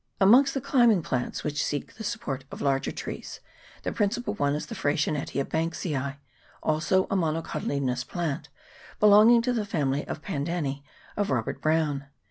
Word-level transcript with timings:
Amongst 0.19 0.55
the 0.55 0.61
climbing 0.61 1.03
plants 1.03 1.43
which 1.43 1.63
seek 1.63 1.93
the 1.93 2.03
support 2.03 2.43
of 2.51 2.59
larger 2.59 2.91
trees, 2.91 3.39
the 3.83 3.91
principal 3.91 4.33
one 4.33 4.55
is 4.55 4.65
the 4.65 4.73
Freycinetia 4.73 5.45
Banksii, 5.45 6.17
also 6.63 7.03
a 7.11 7.15
monocotyledonous 7.15 8.03
plant, 8.07 8.49
belonging 8.99 9.43
to 9.43 9.53
the 9.53 9.63
family 9.63 10.07
of 10.07 10.19
the 10.21 10.25
PandanecB 10.25 10.81
of 11.17 11.29
Robert 11.29 11.61
Brown. 11.61 12.07